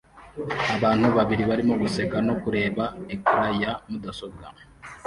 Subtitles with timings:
[0.75, 4.45] Abantu babiri barimo guseka no kureba ecran ya mudasobwa